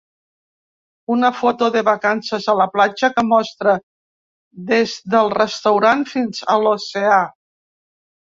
Una 1.15 1.29
foto 1.41 1.67
de 1.75 1.83
vacances 1.89 2.47
a 2.53 2.55
la 2.59 2.67
platja 2.77 3.09
que 3.17 3.25
mostra 3.27 3.75
des 4.71 4.95
del 5.17 5.31
restaurant 5.37 6.01
fins 6.15 6.43
a 6.55 6.59
l'oceà. 6.65 7.21